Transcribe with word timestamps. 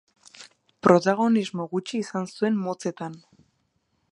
Protagonismo 0.87 1.67
gutxi 1.75 2.01
izan 2.07 2.25
zuen 2.37 2.59
motzetan. 2.65 3.21